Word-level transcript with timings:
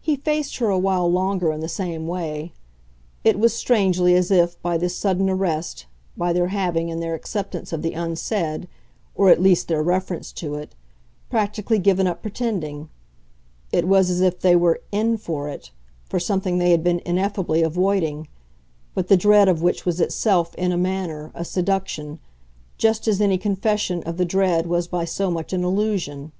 He 0.00 0.16
faced 0.16 0.56
her 0.56 0.70
awhile 0.70 1.08
longer 1.08 1.52
in 1.52 1.60
the 1.60 1.68
same 1.68 2.08
way; 2.08 2.52
it 3.22 3.38
was, 3.38 3.54
strangely, 3.54 4.12
as 4.16 4.32
if, 4.32 4.60
by 4.60 4.76
this 4.76 4.96
sudden 4.96 5.30
arrest, 5.30 5.86
by 6.16 6.32
their 6.32 6.48
having, 6.48 6.88
in 6.88 6.98
their 6.98 7.14
acceptance 7.14 7.72
of 7.72 7.80
the 7.80 7.92
unsaid, 7.92 8.66
or 9.14 9.30
at 9.30 9.40
least 9.40 9.68
their 9.68 9.84
reference 9.84 10.32
to 10.32 10.56
it, 10.56 10.74
practically 11.30 11.78
given 11.78 12.08
up 12.08 12.22
pretending 12.22 12.88
it 13.70 13.86
was 13.86 14.10
as 14.10 14.20
if 14.20 14.40
they 14.40 14.56
were 14.56 14.80
"in" 14.90 15.16
for 15.16 15.48
it, 15.48 15.70
for 16.06 16.18
something 16.18 16.58
they 16.58 16.72
had 16.72 16.82
been 16.82 17.00
ineffably 17.06 17.62
avoiding, 17.62 18.26
but 18.94 19.06
the 19.06 19.16
dread 19.16 19.48
of 19.48 19.62
which 19.62 19.86
was 19.86 20.00
itself, 20.00 20.56
in 20.56 20.72
a 20.72 20.76
manner, 20.76 21.30
a 21.36 21.44
seduction, 21.44 22.18
just 22.78 23.06
as 23.06 23.20
any 23.20 23.38
confession 23.38 24.02
of 24.02 24.16
the 24.16 24.24
dread 24.24 24.66
was 24.66 24.88
by 24.88 25.04
so 25.04 25.30
much 25.30 25.52
an 25.52 25.62
allusion. 25.62 26.32